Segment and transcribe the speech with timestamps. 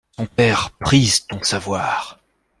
[0.17, 2.19] Son père prise ton savoir.